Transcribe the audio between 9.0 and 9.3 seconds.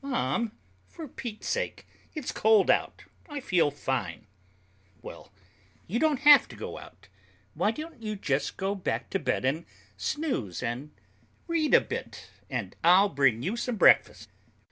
to